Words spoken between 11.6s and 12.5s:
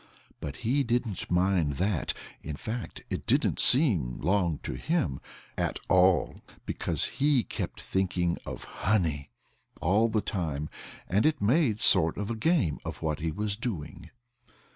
a sort of